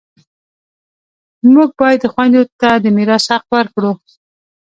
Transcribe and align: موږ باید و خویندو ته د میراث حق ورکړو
موږ 1.53 1.69
باید 1.79 2.01
و 2.03 2.11
خویندو 2.13 2.43
ته 2.59 2.69
د 2.83 2.85
میراث 2.95 3.25
حق 3.33 3.45
ورکړو 3.55 3.91